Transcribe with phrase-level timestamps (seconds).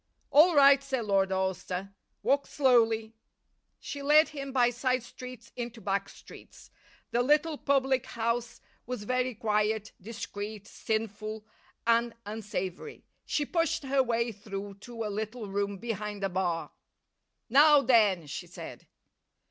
[0.31, 1.93] "All right," said Lord Alcester.
[2.23, 3.13] "Walk slowly."
[3.79, 6.71] She led him by side streets into back streets.
[7.11, 11.45] The little public house was very quiet, discreet, sinful
[11.85, 13.05] and unsavoury.
[13.27, 16.71] She pushed her way through to a little room behind the bar.
[17.47, 18.87] "Now then," she said.